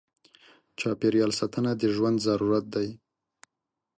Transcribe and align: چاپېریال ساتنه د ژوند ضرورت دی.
چاپېریال 0.79 1.31
ساتنه 1.39 1.71
د 1.81 1.83
ژوند 1.95 2.17
ضرورت 2.27 2.65
دی. 2.75 2.89